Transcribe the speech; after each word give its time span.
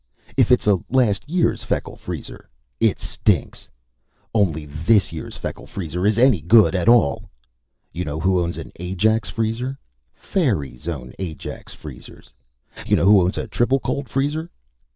If 0.35 0.49
it's 0.51 0.65
a 0.65 0.79
last 0.89 1.29
year's 1.29 1.61
Feckle 1.61 1.95
Freezer, 1.95 2.49
it 2.79 2.97
stinks! 2.99 3.69
Only 4.33 4.65
this 4.65 5.13
year's 5.13 5.37
Feckle 5.37 5.67
Freezer 5.67 6.07
is 6.07 6.17
any 6.17 6.41
good 6.41 6.73
at 6.73 6.89
all! 6.89 7.29
You 7.93 8.03
know 8.03 8.19
who 8.19 8.39
owns 8.41 8.57
an 8.57 8.71
Ajax 8.79 9.29
Freezer? 9.29 9.77
Fairies 10.15 10.87
own 10.87 11.13
Ajax 11.19 11.75
Freezers! 11.75 12.33
You 12.83 12.95
know 12.95 13.05
who 13.05 13.21
owns 13.21 13.37
a 13.37 13.47
Triplecold 13.47 14.07
Freezer? 14.09 14.49